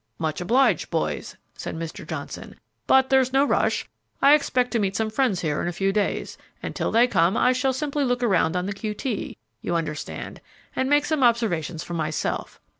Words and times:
"Much 0.17 0.41
obliged, 0.41 0.89
boys," 0.89 1.37
said 1.53 1.75
Mr. 1.77 2.07
Johnson, 2.07 2.55
"but 2.87 3.11
there's 3.11 3.31
no 3.31 3.45
rush. 3.45 3.87
I 4.19 4.33
expect 4.33 4.71
to 4.71 4.79
meet 4.79 4.95
some 4.95 5.11
friends 5.11 5.41
here 5.41 5.61
in 5.61 5.67
a 5.67 5.71
few 5.71 5.93
days, 5.93 6.39
and 6.63 6.75
till 6.75 6.91
they 6.91 7.05
come 7.05 7.37
I 7.37 7.53
shall 7.53 7.71
simply 7.71 8.03
look 8.03 8.23
around 8.23 8.55
on 8.55 8.65
the 8.65 8.73
q. 8.73 8.95
t., 8.95 9.37
you 9.61 9.75
understand, 9.75 10.41
and 10.75 10.89
make 10.89 11.05
some 11.05 11.21
observations 11.21 11.83
for 11.83 11.93
myself. 11.93 12.59